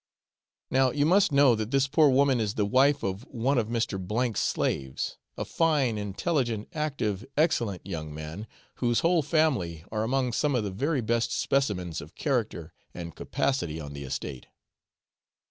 [0.71, 3.99] Now, you must know that this poor woman is the wife of one of Mr.
[4.01, 10.33] B 's slaves, a fine, intelligent, active, excellent young man, whose whole family are among
[10.33, 14.47] some of the very best specimens of character and capacity on the estate.